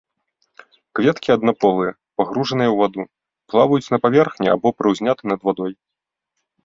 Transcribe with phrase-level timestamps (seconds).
[0.99, 1.91] Кветкі аднаполыя,
[2.21, 3.01] пагружаныя ў ваду,
[3.51, 5.71] плаваюць на паверхні або прыўзняты над вадой.